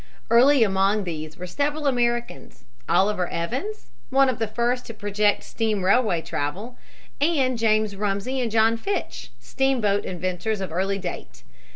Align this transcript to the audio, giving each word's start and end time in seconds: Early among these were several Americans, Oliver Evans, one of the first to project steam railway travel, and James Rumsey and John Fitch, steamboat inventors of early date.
Early 0.31 0.63
among 0.63 1.03
these 1.03 1.37
were 1.37 1.45
several 1.45 1.85
Americans, 1.85 2.63
Oliver 2.89 3.27
Evans, 3.27 3.91
one 4.09 4.29
of 4.29 4.39
the 4.39 4.47
first 4.47 4.87
to 4.87 4.95
project 4.95 5.43
steam 5.43 5.85
railway 5.85 6.23
travel, 6.23 6.75
and 7.21 7.55
James 7.55 7.95
Rumsey 7.95 8.41
and 8.41 8.49
John 8.49 8.77
Fitch, 8.77 9.29
steamboat 9.39 10.03
inventors 10.03 10.59
of 10.59 10.71
early 10.71 10.97
date. 10.97 11.43